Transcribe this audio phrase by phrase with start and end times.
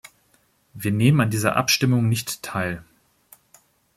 [0.73, 2.83] Wir nehmen an dieser Abstimmung nicht teil.